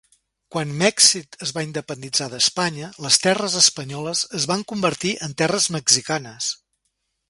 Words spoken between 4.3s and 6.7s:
es van convertir en terres mexicanes.